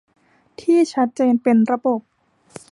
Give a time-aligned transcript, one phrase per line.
[0.59, 2.01] ที่ชัดเจนเป็นระบบ